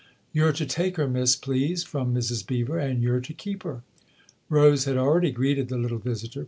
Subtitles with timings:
[0.33, 2.47] "You're to take her, miss, please from Mrs.
[2.47, 2.79] Beever.
[2.79, 3.83] And you're to keep her."
[4.49, 6.39] Rose had already greeted the little visitor.